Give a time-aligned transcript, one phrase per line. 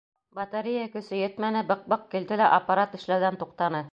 [0.37, 3.87] Батарея көсө етмәне, быҡ-быҡ килде лә аппарат эшләүҙән туҡтаны.